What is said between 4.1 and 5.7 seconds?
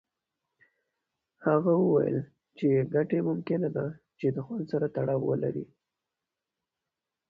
چې د خوند سره تړاو ولري.